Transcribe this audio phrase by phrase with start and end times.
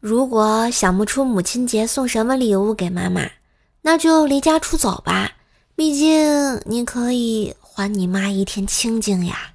[0.00, 3.22] 如果想不出母亲节送什么礼物给妈妈，
[3.82, 5.32] 那就离家出走吧。
[5.74, 9.50] 毕竟你可以还你妈一天清静呀。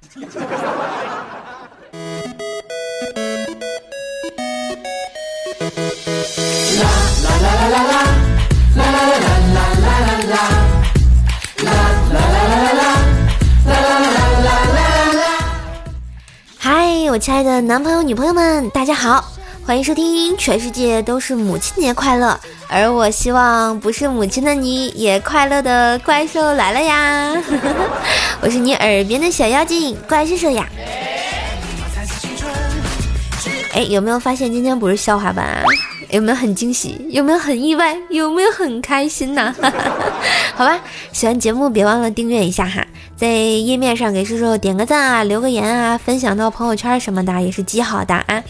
[16.58, 19.24] 嗨，我亲爱的男朋友、女朋友们，大家好，
[19.66, 22.28] 欢迎收听《全世界都是母亲节快乐》，
[22.68, 27.34] 而我希望不是母亲的你也快乐的怪兽来了呀！
[28.42, 30.68] 我是你耳边的小妖精怪兽兽呀！
[33.72, 35.46] 哎，有没有发现今天不是笑话版？
[35.46, 35.64] 啊？
[36.10, 37.00] 有没有很惊喜？
[37.08, 37.96] 有没有很意外？
[38.10, 39.54] 有没有很开心呢？
[40.54, 40.78] 好吧，
[41.10, 42.86] 喜欢节目别忘了订阅一下哈，
[43.16, 48.44] 在页面上给叔叔点个赞啊，留个言啊，分享到朋友圈什么的也是极好的啊。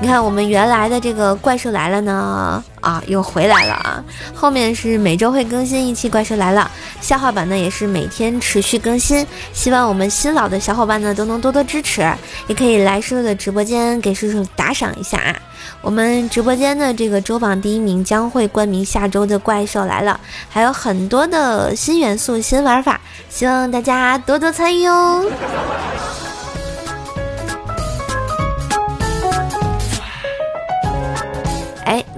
[0.00, 4.04] 你看我们原来的这个怪兽来了呢，啊，又回来了啊！
[4.32, 9.26] 后面是每周会更新一期怪兽来了，笑话版呢也是每天持续更新。
[9.52, 12.08] 希望我们新老的小伙伴呢都能多多支持，
[12.46, 15.36] 也可以来叔叔的直播间给叔叔打赏一下啊！
[15.82, 25.24] 我们直播间的这个周榜第一名将会冠名下周的怪兽来了，还有很多的新元素、新玩法，希望大家多多参与哦。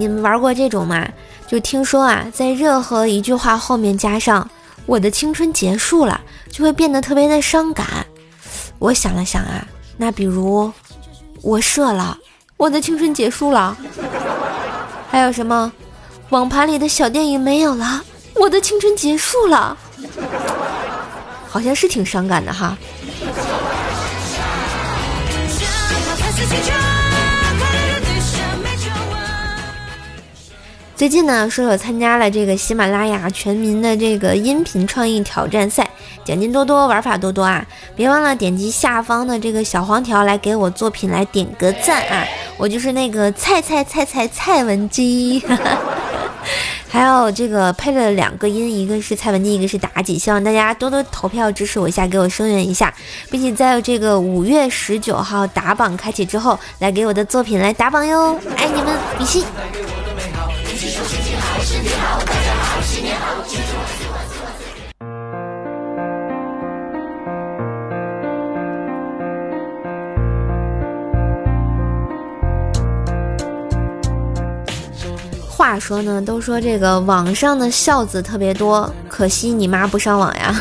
[0.00, 1.06] 你们玩过这种吗？
[1.46, 4.48] 就听说啊，在任何一句话后面加上
[4.86, 6.18] “我的青春结束了”，
[6.50, 7.86] 就会变得特别的伤感。
[8.78, 9.62] 我想了想啊，
[9.98, 10.72] 那比如
[11.42, 12.16] 我射了，
[12.56, 13.76] 我的青春结束了。
[15.10, 15.70] 还有什么，
[16.30, 18.02] 网盘里的小电影没有了，
[18.36, 19.76] 我的青春结束了。
[21.46, 22.78] 好像是挺伤感的哈。
[31.00, 35.88] 最近呢，说有参加了这个喜马拉雅全民的这个音频创意挑战赛，
[36.26, 37.66] 奖金多多，玩法多多啊！
[37.96, 42.22] 别忘了点击下方的这个小黄条来给我作品来点个赞啊！
[42.58, 45.42] 我就是那个菜菜菜菜蔡文姬，
[46.86, 52.92] 还有这个配了两个音，一个是蔡文姬，一个是妲己，希望大家多多投票支持我一下，给我声援一下，
[53.30, 58.38] 并且在这个五月十九号打榜开启之后，来给我的作品来打榜哟！
[58.58, 59.42] 爱你们，比心！
[75.48, 80.60] 话说呢，都说这个网上的孝子特别多，可惜你妈不上网呀。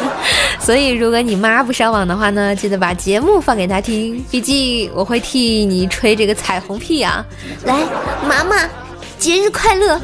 [0.58, 7.26] 所以如果你妈不上网的话呢，记得把节目放给她听，毕竟我会替你吹这个彩虹屁啊。
[7.64, 7.74] 来，
[8.26, 8.85] 妈妈。
[9.18, 10.00] 节日快乐！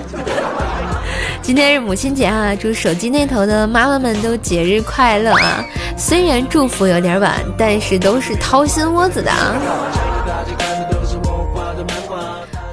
[1.43, 5.65] 今天是母亲节啊，祝手机那头的妈妈们都节日快乐啊！
[5.97, 9.55] 虽然祝福有点晚，但是都是掏心窝子的啊。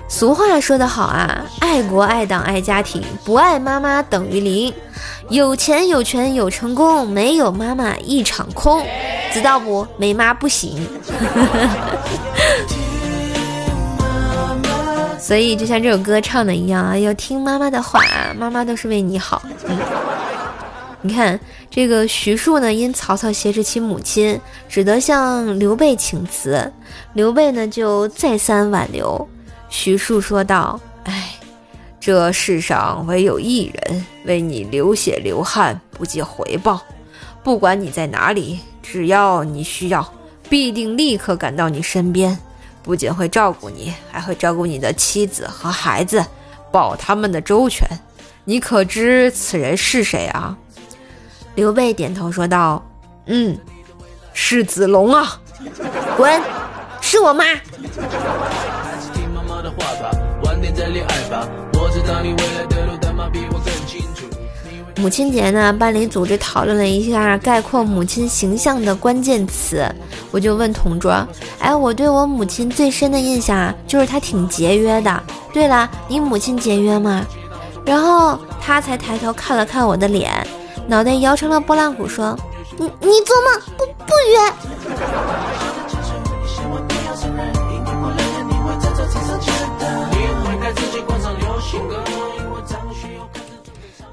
[0.08, 4.74] 俗话说得好啊，爱国爱党爱家庭，不爱妈妈等于零。
[5.30, 8.86] 有钱有权有成功，没有妈妈一场空。
[9.32, 9.86] 知道不？
[9.98, 10.88] 没妈不行。
[15.30, 18.02] 所以就像这首歌唱的一样啊，要听妈妈的话，
[18.36, 19.40] 妈妈都是为你好。
[21.04, 26.74] 你看这个徐庶呢，因曹操挟持其母亲，只得向刘备请辞。
[27.14, 29.30] 刘备呢就再三挽留，
[29.70, 31.36] 徐庶说道：“哎，
[32.00, 36.82] 这世上唯有一人为你流血流汗，不计回报。
[37.44, 40.12] 不管你在哪里，只要你需要，
[40.50, 42.36] 必定立刻赶到你身边。”
[42.90, 46.26] 不仅会照顾你，还会照顾你的妻子和孩子，
[46.72, 47.88] 保他们的周全。
[48.46, 50.58] 你可知此人是谁啊？
[51.54, 52.84] 刘备点头说道
[53.30, 53.56] ：“嗯，
[54.34, 55.40] 是子龙啊。”
[56.18, 56.42] 滚，
[57.00, 57.46] 是我妈。
[65.00, 69.86] 母亲节呢，班里组织讨论了一下概括母亲形象的关键词，
[70.30, 71.26] 我就问同桌
[71.60, 75.24] ：“哎，我对我母亲最深的印象，就是她挺节约的。
[75.54, 77.26] 对了，你母亲节约吗？”
[77.86, 80.32] 然后他才抬头看了看我的脸，
[80.86, 82.38] 脑袋摇成了拨浪鼓，说
[82.78, 84.38] ：“你你做梦不不约。”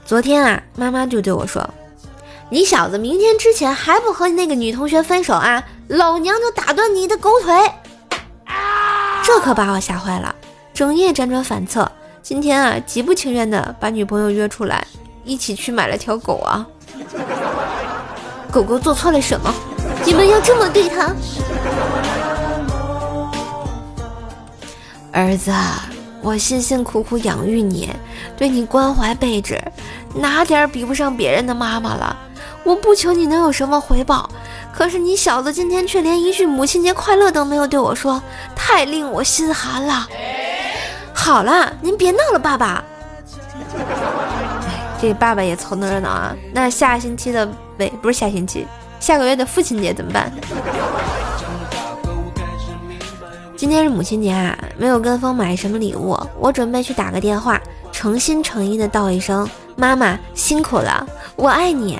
[0.06, 1.68] 昨天啊，妈妈就对我说
[2.48, 7.52] ：“你小子明天之前还不和那个女同学分手啊，老娘就打断你的狗腿！”
[9.24, 10.32] 这可把我吓坏了。
[10.72, 11.90] 整夜辗转反侧。
[12.22, 14.86] 今天啊，极不情愿的把女朋友约出来，
[15.24, 16.64] 一起去买了条狗啊。
[18.52, 19.52] 狗狗做错了什么？
[20.04, 21.12] 你们要这么对它？
[25.10, 25.50] 儿子，
[26.26, 27.88] 我辛辛苦苦养育你，
[28.36, 29.62] 对你关怀备至，
[30.12, 32.16] 哪点比不上别人的妈妈了？
[32.64, 34.28] 我不求你能有什么回报，
[34.74, 38.20] 可是你小子今天却连一句母亲节快乐都没有对我说，
[38.56, 40.04] 太令我心寒了。
[41.14, 42.82] 好了，您别闹了，爸爸。
[45.00, 46.34] 这爸爸也凑那热闹啊。
[46.52, 48.66] 那下星期的喂不是下星期，
[48.98, 50.32] 下个月的父亲节怎么办？
[53.56, 57.58] 今天是母亲节啊，没有跟风买什么礼物，我准备去打个电话，
[57.90, 61.06] 诚心诚意的道一声妈妈辛苦了，
[61.36, 61.98] 我爱你。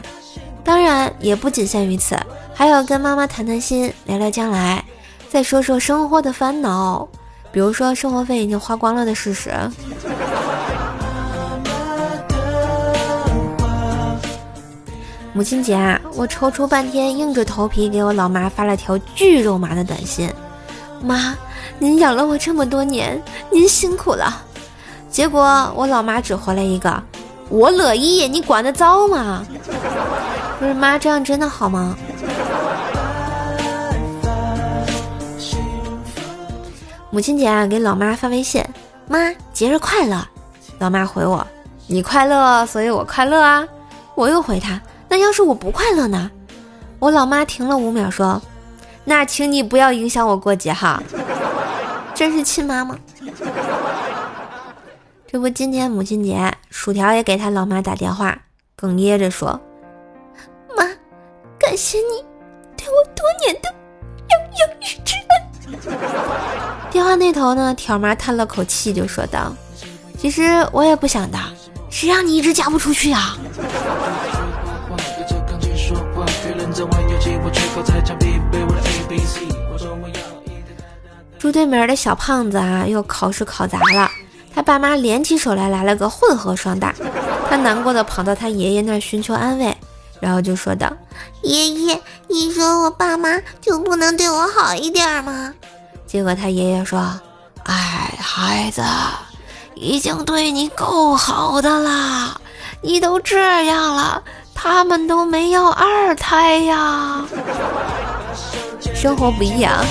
[0.63, 2.15] 当然也不仅限于此，
[2.53, 4.85] 还要跟妈妈谈谈心，聊聊将来，
[5.31, 7.09] 再说说生活的烦恼。
[7.51, 9.51] 比如说生活费已经花光了的事实。
[15.33, 20.31] 母亲节啊，我踌躇半天，硬着头皮给我老妈发了条巨肉麻的短信
[21.03, 21.37] ：“妈，
[21.79, 24.43] 您养了我这么多年，您辛苦了。”
[25.11, 27.03] 结果我老妈只回来一个
[27.49, 29.45] ：“我乐意，你管得着吗？”
[30.59, 31.97] 不是妈，这样真的好吗？
[37.11, 38.63] 母亲节啊，给老妈发微信，
[39.09, 40.23] 妈节日快乐。
[40.79, 41.47] 老妈回我，
[41.87, 43.67] 你快乐，所以我快乐啊。
[44.15, 46.31] 我又回她，那要是我不快乐呢？
[46.99, 48.41] 我老妈停了五秒，说，
[49.05, 51.03] 那请你不要影响我过节哈。
[52.17, 52.99] 真是亲妈吗？
[55.31, 58.39] 这不，今天母亲节，薯条也给他老妈打电话，
[58.81, 59.61] 哽咽着说，
[60.75, 60.83] 妈，
[61.59, 62.25] 感谢你
[62.75, 63.69] 对我多年的
[64.31, 64.41] 养
[64.81, 66.89] 育之恩。
[66.91, 69.55] 电话那头呢，条妈叹了口气，就说道
[70.17, 71.39] ：“其实我也不想的，
[71.91, 73.37] 谁让你一直嫁不出去啊！”
[81.39, 84.11] 住对门的小胖子啊，又考试考砸了，
[84.55, 86.95] 他爸妈联起手来来了个混合双打，
[87.49, 89.77] 他难过的跑到他爷爷那儿寻求安慰，
[90.19, 90.91] 然后就说道
[91.43, 95.53] ：“爷爷，你说我爸妈就不能对我好一点吗？”
[96.07, 96.99] 结果他爷爷说
[97.65, 98.83] ：“哎，孩子，
[99.75, 102.41] 已经对你够好的啦，
[102.81, 104.23] 你都这样了，
[104.55, 107.25] 他们都没要二胎呀。
[108.95, 109.85] 生活不易啊。”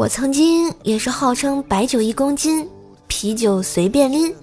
[0.00, 2.66] 我曾经也是号称白酒一公斤，
[3.06, 4.34] 啤酒随便拎，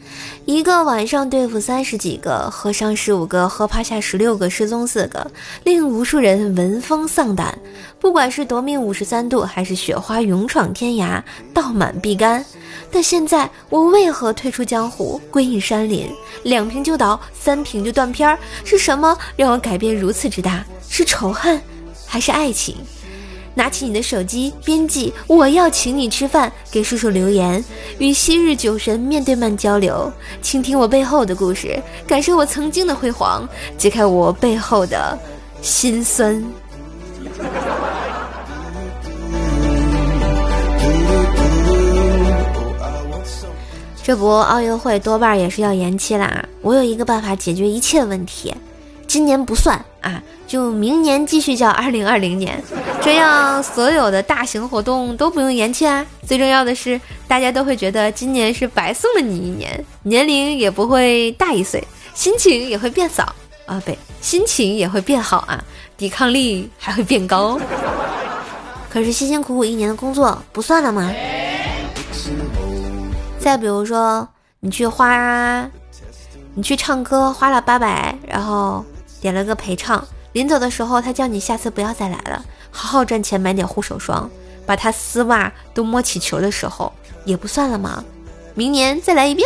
[0.45, 5.31] 一个晚上对付三十几个，喝上十五个，喝趴下十六个，失踪四个，
[5.63, 7.57] 令无数人闻风丧胆。
[8.00, 11.19] 不管是夺命五十三度，还是雪花勇闯天涯，
[11.56, 12.45] 倒满必干。
[12.92, 16.07] 但现在我为何退出江湖，归隐山林？
[16.44, 20.63] 两瓶就倒，三瓶就断片儿，是什么让我改变如此之大？
[20.88, 21.60] 是仇恨，
[22.06, 22.75] 还是爱情？
[23.57, 27.63] 拿起你的手机，编辑我要请你吃饭，给叔叔留言，
[27.98, 30.13] 与昔日酒神面对面交流，
[30.44, 35.17] 倾听我背后的故事，感受我曾经的辉煌，揭开我背后的
[35.63, 36.46] 心酸。
[44.03, 46.48] 这不，奥运会多半也是要延期啦。
[46.62, 48.53] 我有一个办法解决一切问题，
[49.08, 50.22] 今年不算啊。
[50.46, 52.64] 就明年继续叫二零二零年，
[53.02, 56.06] 这样所有的大型活动都不用延期啊！
[56.26, 56.98] 最重要的是，
[57.28, 63.36] 大家都会觉得今年是白送了你一年，年龄也不会大一岁，心情也会变少
[63.66, 65.62] 啊，不，心情也会变好啊，
[65.98, 67.60] 抵抗力还会变高。
[68.90, 71.12] 可是辛辛苦苦一年的工作不算了吗？
[73.38, 74.26] 再比如说，
[74.62, 75.70] 你去花，
[76.54, 78.86] 你去唱歌花了八百，然后
[79.27, 80.01] 点了个陪唱。
[80.31, 84.29] 临走的时候，他叫你下次不要再来了，好好赚钱买点护手霜，
[84.65, 86.93] 把他丝袜都摸起球的时候，
[87.25, 88.01] 也不算了吗？
[88.53, 89.46] 明年再来一遍。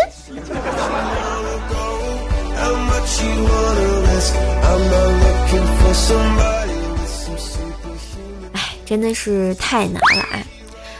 [8.53, 10.45] 哎，真的是太难了哎！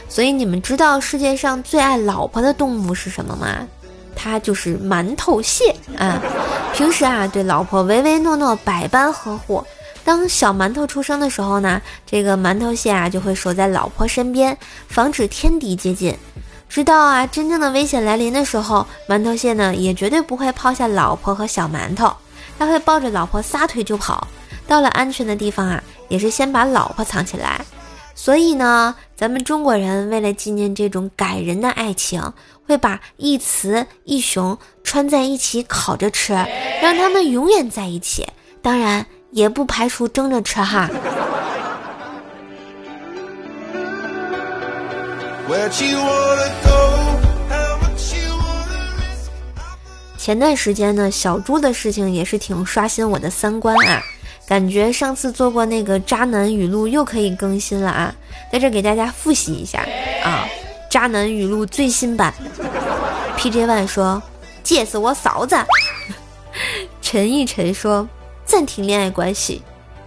[0.08, 3.68] 所以你们知道世界上最爱老婆的动物是什么吗？
[4.14, 6.20] 它就是馒头蟹啊！
[6.74, 9.64] 平时啊，对老婆唯唯诺诺，百般呵护。
[10.04, 14.56] 当小馒头出生的时候呢，这个馒头蟹啊就会守在老婆身边，
[14.88, 16.16] 防止天敌接近。
[16.68, 22.12] 直到啊，真正的危险来临的时候，馒头蟹呢也绝对不会抛下老婆和小馒头，
[22.58, 24.26] 他会抱着老婆撒腿就跑。
[24.66, 27.60] 到了安全的地方啊，也是先把老婆藏起来。
[28.14, 32.22] 所以呢，咱们中国人为了纪念这种感人的爱情，
[32.66, 36.32] 会把一雌一雄穿在一起烤着吃，
[36.80, 38.26] 让他们永远在一起。
[38.60, 40.88] 当然，也不排除蒸着吃哈。
[50.16, 54.00] 前段时间呢，小猪的事情也是挺刷新我的三观啊。
[54.52, 58.14] 感觉上次做过那个渣男语录又可以更新了啊，
[58.52, 59.82] 在这给大家复习一下
[60.22, 60.46] 啊，
[60.90, 62.34] 渣男语录最新版。
[63.38, 64.22] PJ One 说
[64.62, 65.56] ：“借死我嫂子。”
[67.00, 68.06] 陈奕晨说
[68.44, 69.62] ：“暂停恋爱关系。”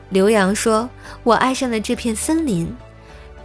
[0.10, 0.88] 刘洋说
[1.26, 2.72] ：“我爱上了这片森林。”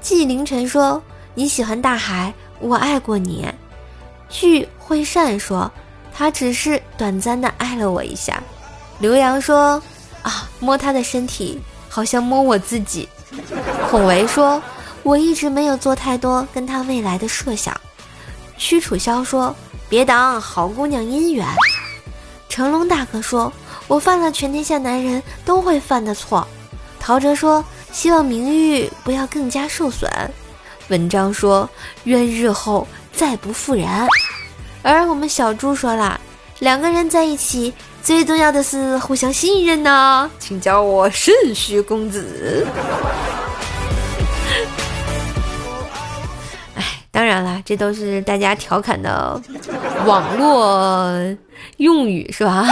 [0.03, 1.03] 季凌晨说
[1.33, 3.47] ：“你喜欢大海，我爱过你。”
[4.29, 5.73] 聚惠善说
[6.13, 8.43] ：“他只是短暂的爱了我一下。”
[9.01, 9.83] 刘洋说。
[10.23, 13.09] 啊，摸他的身体，好像摸我自己。
[13.91, 14.63] 孔维说
[15.03, 17.79] ：“我一直没有做太多跟他未来的设想。”
[18.59, 19.55] 屈楚萧说
[19.89, 21.47] ：“别挡好姑娘姻缘。”
[22.49, 23.53] 成龙大哥说
[23.89, 26.47] ：“我犯了全天下男人都会犯的错。”
[27.01, 30.11] 陶喆说：“希望名誉不要更加受损。”
[30.89, 31.69] 文章说
[32.05, 33.89] ：“愿日后再不负人。”
[34.83, 36.21] 而我们小猪说了
[36.59, 37.73] ：“两个人在一起。”
[38.03, 42.67] 最重要的是互相信任呢，请叫我肾虚公子。
[46.75, 49.41] 哎，当然了，这都是大家调侃的
[50.07, 51.37] 网络
[51.77, 52.67] 用语，是吧？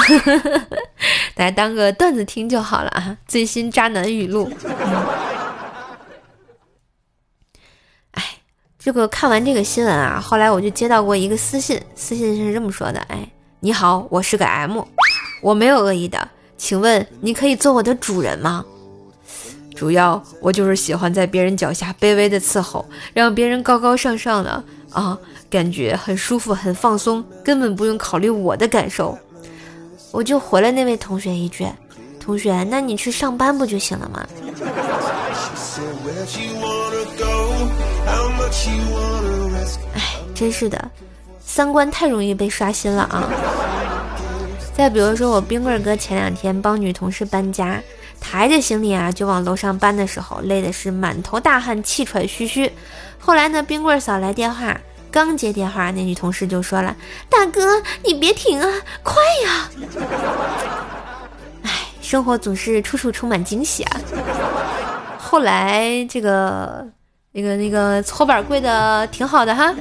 [1.37, 3.17] 大家当个段子听就好了啊。
[3.27, 4.51] 最新渣男语录。
[8.13, 8.25] 哎，
[8.79, 13.29] 这个看完这个新闻啊，后来我就接到过一个私信，私信是这么说的：哎，
[13.61, 14.83] 你好，我是个 M。
[15.41, 18.65] 我没有恶意的，请问你可以做我的主人吗？
[19.75, 25.17] 主要我就是喜欢在别人脚下卑微的伺候，让别人高高上上的啊，
[25.49, 29.17] 感觉很舒服很放松，根本不用考虑我的感受。
[30.11, 31.65] 我就回了那位同学一句
[32.19, 34.27] ：“同学，那你去上班不就行了吗？”
[39.95, 40.03] 哎，
[40.35, 40.91] 真是的，
[41.45, 43.31] 三观太容易被刷新了啊！
[44.79, 47.83] 再比如说，我冰棍哥前两天帮女同事搬家，
[48.21, 52.71] 抬着行李啊就往楼上搬的时候，累的是满头大汗、气喘吁吁。
[53.19, 54.81] 后来呢，冰棍嫂来电话，
[55.11, 56.95] 刚接电话，那女同事就说了
[57.29, 58.69] ：“大哥，你别停啊，
[59.03, 59.69] 快呀！”
[61.67, 61.71] 哎，
[62.01, 64.01] 生活总是处处充满惊喜啊。
[65.19, 66.87] 后来这个
[67.33, 69.75] 那个那个搓板跪的挺好的哈。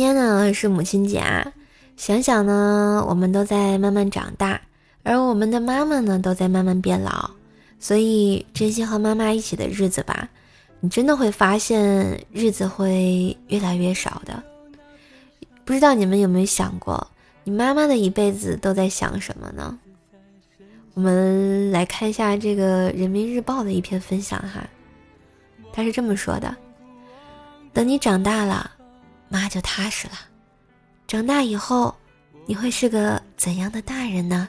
[0.00, 1.52] 今天呢是母亲节啊，
[1.98, 4.58] 想想呢，我们都在慢慢长大，
[5.02, 7.28] 而我们的妈妈呢都在慢慢变老，
[7.78, 10.26] 所以珍惜和妈妈一起的日子吧，
[10.80, 14.42] 你真的会发现日子会越来越少的。
[15.66, 17.06] 不知道你们有没有想过，
[17.44, 19.78] 你妈妈的一辈子都在想什么呢？
[20.94, 24.66] 我们来看一下这个人民日报的一篇分享哈，
[25.74, 26.56] 他是这么说的：
[27.74, 28.78] 等你长大了。
[29.30, 30.14] 妈就踏实了。
[31.06, 31.94] 长大以后，
[32.44, 34.46] 你会是个怎样的大人呢？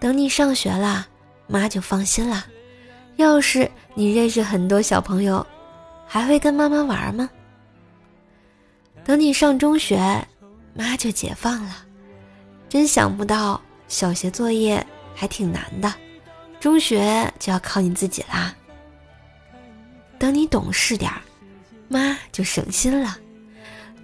[0.00, 1.06] 等你上学了，
[1.46, 2.46] 妈就放心了。
[3.16, 5.46] 要是你认识很多小朋友，
[6.06, 7.28] 还会跟妈妈玩吗？
[9.04, 10.26] 等你上中学，
[10.72, 11.84] 妈就解放了。
[12.68, 14.84] 真想不到，小学作业
[15.14, 15.92] 还挺难的，
[16.58, 18.54] 中学就要靠你自己啦。
[20.18, 21.20] 等你懂事点儿。
[21.92, 23.16] 妈就省心了，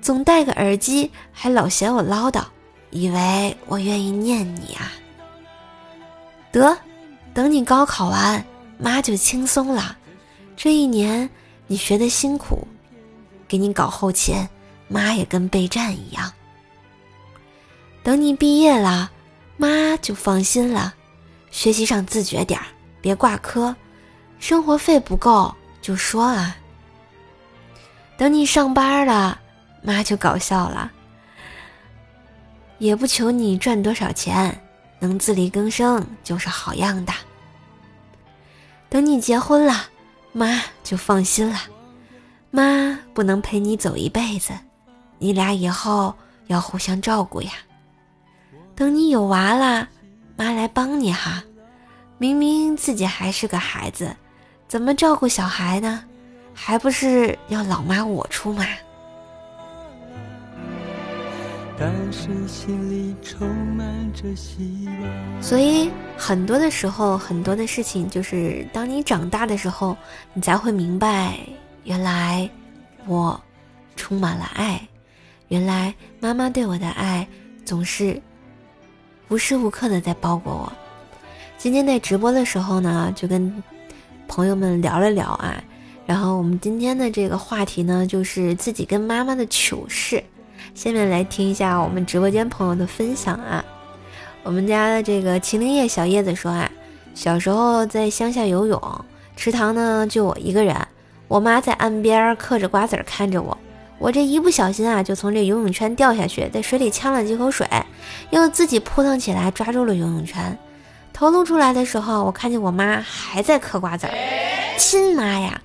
[0.02, 2.42] 总戴个耳机，还老嫌我唠叨，
[2.90, 4.90] 以为我愿意念你啊。
[6.50, 6.76] 得，
[7.32, 8.44] 等你高考完，
[8.76, 9.96] 妈就轻松了。
[10.56, 11.30] 这一年
[11.68, 12.66] 你学的辛苦，
[13.46, 14.34] 给你搞后勤，
[14.88, 16.32] 妈也跟备战一样。
[18.02, 19.12] 等你毕业了，
[19.56, 20.92] 妈就放心了，
[21.52, 22.66] 学习上自觉点儿，
[23.00, 23.76] 别挂科，
[24.40, 26.56] 生活费不够就说啊。
[28.16, 29.38] 等你上班了，
[29.82, 30.90] 妈就搞笑了，
[32.78, 34.58] 也不求你赚多少钱，
[34.98, 37.12] 能自力更生就是好样的。
[38.88, 39.84] 等你结婚了，
[40.32, 41.58] 妈就放心了。
[42.50, 44.54] 妈不能陪你走一辈子，
[45.18, 46.14] 你俩以后
[46.46, 47.50] 要互相照顾呀。
[48.74, 49.88] 等你有娃了，
[50.36, 51.42] 妈来帮你哈。
[52.16, 54.16] 明明自己还是个孩子，
[54.66, 56.02] 怎么照顾小孩呢？
[56.58, 58.64] 还不是要老妈我出马。
[65.42, 69.94] 所以很多的时候，很多的事情，就是当你长大的时候，
[70.32, 71.38] 你才会明白，
[71.84, 72.48] 原来
[73.06, 73.38] 我
[73.94, 74.80] 充满了爱，
[75.48, 77.28] 原来妈妈对我的爱
[77.66, 78.20] 总是
[79.28, 80.72] 无时无刻的在包裹我。
[81.58, 83.62] 今天在直播的时候呢，就跟
[84.26, 85.62] 朋友们聊了聊啊，
[86.06, 90.22] 然后我们今天的这个话题呢，就是自己跟妈妈的糗事。
[90.74, 93.64] 下面来听一下我们直播间朋友的分享啊！
[94.42, 96.70] 我们家的这个麒麟叶小叶子说啊，
[97.14, 99.04] 小时候在乡下游泳，
[99.36, 100.76] 池塘呢就我一个人，
[101.28, 103.56] 我妈在岸边嗑着瓜子看着我，
[103.98, 107.66] 我这一不小心啊就从这游泳圈掉下去，在水里呛了几口水，
[108.30, 110.56] 又自己扑腾起来抓住了游泳圈，
[111.12, 114.12] 头露出来的时候，我看见我妈还在嗑瓜子儿，
[114.78, 115.60] 亲妈呀，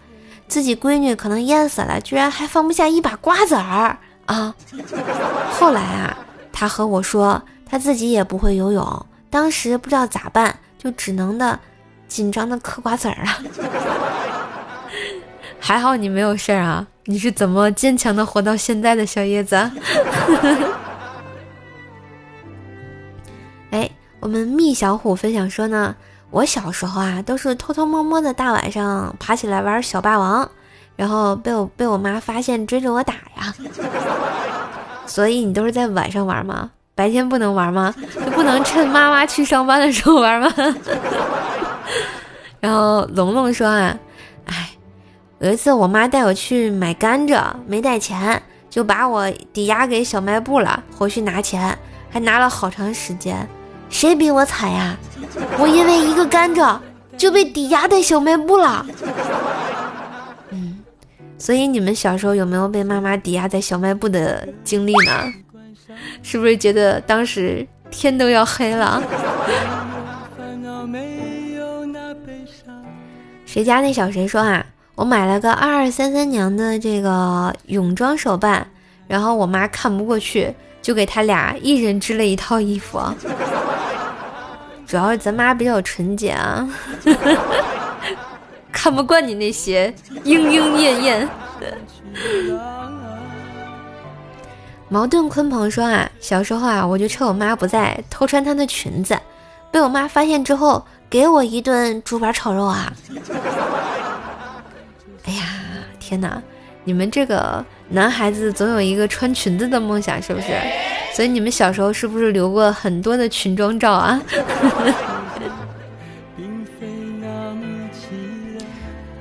[0.51, 3.97] 自己闺女可能淹死了，居然还放不下一把瓜子儿。
[4.25, 4.53] 啊，
[5.49, 6.17] 后来啊，
[6.51, 11.57] 他和我说他自己也不会游泳，当时不知道咋办，就只能的
[12.09, 13.39] 紧张的嗑瓜子儿啊。
[15.57, 19.55] 还好你没有事儿啊，你是怎么坚强的活到现在的小叶子？
[23.71, 23.89] 哎，
[24.19, 25.95] 我们蜜小虎分享说呢，
[26.31, 30.49] 我小时候啊都是偷偷摸摸的，大晚上爬起来玩小霸王。
[30.97, 33.53] 然后被我被我妈发现追着我打呀，
[35.07, 36.69] 所以你都是在晚上玩吗？
[36.93, 37.95] 白天不能玩吗？
[38.13, 40.53] 就不能趁妈妈去上班的时候玩吗？
[42.59, 43.97] 然后龙龙说啊，
[44.45, 44.69] 哎，
[45.39, 51.75] 有一次我妈带我去买甘蔗，没带钱，就把我抵押给小卖部了，回去拿钱，
[52.11, 53.47] 还拿了好长时间。
[53.91, 54.97] 谁比我惨呀？
[55.59, 56.79] 我因为一个甘蔗
[57.15, 58.83] 就被抵押在小卖部了。
[60.49, 60.79] 嗯
[61.37, 65.31] 所以你们小时候有没有被妈妈抵押在小卖部的经历呢？
[66.23, 69.01] 是不是觉得当时天都要黑了？
[73.45, 74.65] 谁家那小谁说啊？
[74.95, 78.65] 我买了个二二三三娘的这个泳装手办，
[79.07, 82.99] 然后我妈看不过去，就给他俩一人织了一套衣服。
[84.91, 86.67] 主要是咱妈比较纯洁啊。
[88.73, 89.93] 看不惯你那些
[90.25, 91.29] 莺莺燕燕。
[94.89, 99.17] 矛盾鲲鹏说啊，小时候啊，我就趁我妈不在偷穿她的裙子，
[99.71, 102.91] 被我妈发现之后，给我一顿竹板炒肉啊！
[105.23, 105.45] 哎呀，
[106.01, 106.41] 天哪！
[106.83, 110.47] 你们这个男孩子总有一个穿裙子的梦想，是不是？
[111.13, 114.21] 所以你们小时候是不是留过很多的裙装照啊？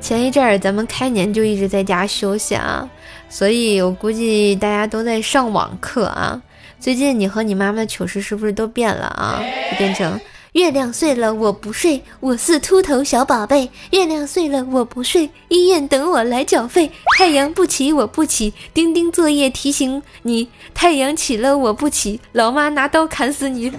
[0.00, 2.88] 前一阵儿咱们开年就一直在家休息啊，
[3.28, 6.40] 所以我估计大家都在上网课啊。
[6.80, 9.40] 最近你和你妈妈的糗事是不是都变了啊？
[9.70, 10.18] 就变成
[10.52, 13.70] 月亮碎了我不睡，我是秃头小宝贝。
[13.92, 16.90] 月亮碎了我不睡，医院等我来缴费。
[17.16, 20.48] 太阳不起我不起，钉钉作业提醒你。
[20.74, 23.72] 太阳起了我不起，老妈拿刀砍死你。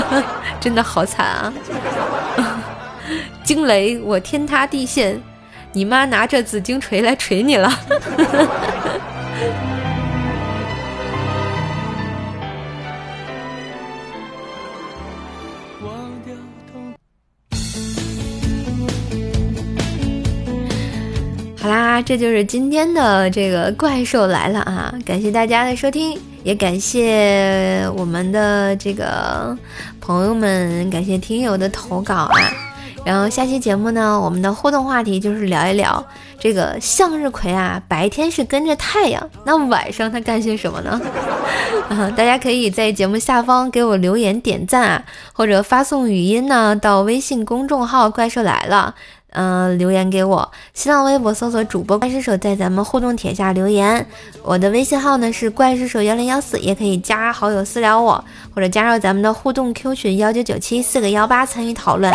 [0.58, 1.52] 真的好惨啊！
[3.44, 5.20] 惊雷我天塌地陷。
[5.72, 7.70] 你妈拿着紫金锤来锤你了。
[22.02, 24.94] 这就是今天的这个怪兽来了啊！
[25.04, 29.56] 感谢大家的收听，也感谢我们的这个
[30.00, 32.36] 朋友们，感谢听友的投稿啊。
[33.04, 36.04] 然后下期节目呢，我们的互动话题就是聊一聊
[36.40, 41.00] 这个向日葵啊，白天是跟着太阳，那晚上它干些什么呢？
[41.88, 48.92] 啊，大家可以在节目下方给我留言点赞啊，或者发送语音呢到微信公众号“怪兽来了”，
[49.38, 50.50] 嗯，留言给我。
[50.72, 54.06] 新浪微博搜索主播怪兽手，在咱们互动帖下留言。
[54.42, 62.10] 我的微信号呢是怪兽手幺零幺四，也可以加好友私聊我，或者加入咱们的互动 Q 群幺九九七四个幺八参与讨论。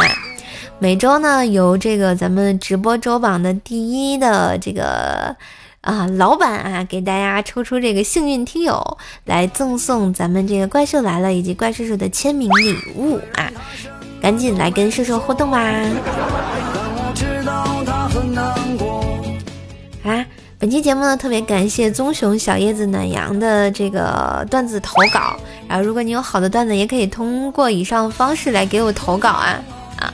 [0.80, 5.36] 每周呢，由这个咱们直播周榜的第一的这个
[5.82, 13.52] 啊老板啊，给大家抽出这个幸运听友来赠送咱们这个怪兽来了以及怪兽兽的签名礼物啊，
[14.20, 15.62] 赶紧来跟兽兽互动吧。
[20.62, 25.36] 本期节目呢，特别感谢棕熊、小叶子、暖阳的这个段子投稿。
[25.68, 29.60] 然后，如果你有好的段子，也可以通过以上方式来给我投稿啊
[29.98, 30.14] 啊！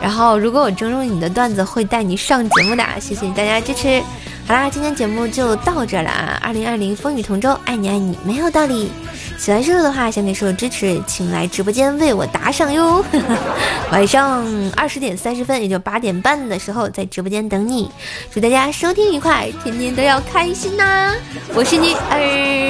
[0.00, 2.82] 然后，如果我征用你的段子，会带你上节目的。
[2.98, 4.02] 谢谢大家支持。
[4.46, 6.38] 好啦，今天节目就到这了啊！
[6.42, 8.92] 二零二零风雨同舟，爱你爱你没有道理。
[9.38, 13.02] 喜欢叔叔的话，想给叔叔支持，请来直播间为我打赏哟。
[13.90, 14.44] 晚上
[14.76, 17.90] 二十点三十分，也就八点半的时候，在直播间等你。
[18.30, 21.14] 祝大家收听愉快，天天都要开心呐！
[21.54, 22.18] 我是你耳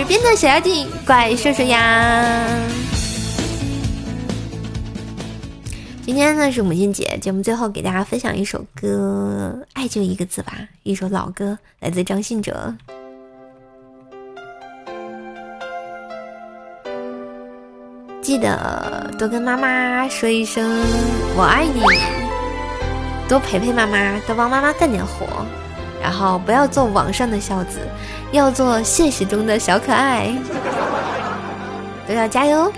[0.07, 2.47] 边的小妖精，怪叔叔呀。
[6.07, 12.75] 今天呢是母亲节，节目最后给大家分享一首歌，《爱就一个字》吧，一首老歌，来自张信哲。
[18.21, 20.79] 记得多跟妈妈说一声
[21.39, 21.81] 我爱你，
[23.27, 25.27] 多陪陪妈妈，多帮妈妈干点活，
[26.03, 27.79] 然后不要做网上的孝子，
[28.31, 30.37] 要做现实中的小可爱，
[32.07, 32.71] 都要加油！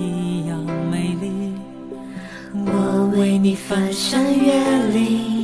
[0.00, 0.58] 一样
[0.90, 1.54] 美丽。
[2.52, 4.52] 我为你翻山越
[4.92, 5.36] 岭。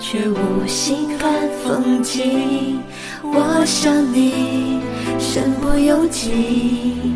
[0.00, 1.30] 却无心看
[1.62, 2.80] 风景，
[3.24, 4.80] 我想你
[5.18, 7.12] 身不由己。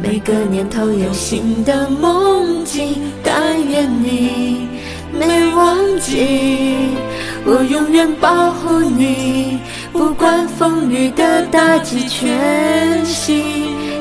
[0.00, 4.68] 每个念头有新的梦境，但愿你
[5.18, 6.90] 没忘记。
[7.44, 9.58] 我永远保护你，
[9.92, 13.42] 不管风雨的打击，全心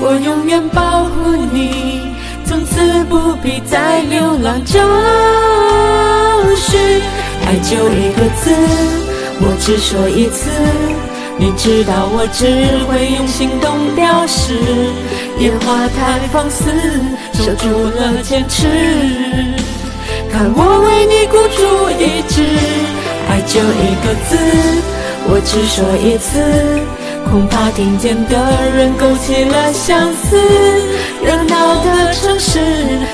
[0.00, 2.12] 我永远保护你，
[2.44, 4.64] 从此不必再流浪。
[4.64, 4.78] 找
[6.56, 6.78] 寻
[7.44, 8.50] 爱就一个字，
[9.40, 10.50] 我只说一次。
[11.40, 12.46] 你知道我只
[12.86, 14.54] 会用行动表示。
[15.38, 16.64] 野花太放肆，
[17.32, 18.66] 守住了坚持。
[20.32, 22.42] 看我为你孤注一掷。
[23.28, 24.36] 爱就一个字，
[25.28, 26.97] 我只说一次。
[27.30, 30.36] 恐怕听见的人勾起了相思。
[31.22, 32.58] 热闹的城市，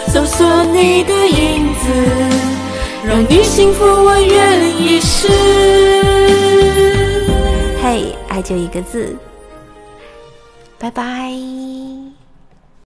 [0.08, 1.90] 搜索你的影子。
[3.06, 5.28] 让你幸福，我愿意试。
[7.82, 9.14] 嘿，爱就一个字，
[10.78, 11.30] 拜拜。